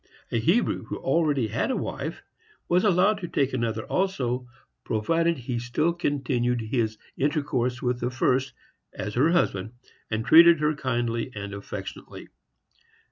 A 0.31 0.39
Hebrew 0.39 0.85
who 0.85 0.97
already 0.97 1.49
had 1.49 1.69
a 1.69 1.77
wife 1.77 2.23
was 2.67 2.83
allowed 2.83 3.19
to 3.19 3.27
take 3.27 3.53
another 3.53 3.85
also, 3.85 4.47
provided 4.83 5.37
he 5.37 5.59
still 5.59 5.93
continued 5.93 6.59
his 6.59 6.97
intercourse 7.17 7.83
with 7.83 7.99
the 7.99 8.09
first 8.09 8.53
as 8.95 9.13
her 9.13 9.29
husband, 9.29 9.73
and 10.09 10.25
treated 10.25 10.59
her 10.59 10.73
kindly 10.73 11.31
and 11.35 11.53
affectionately. 11.53 12.29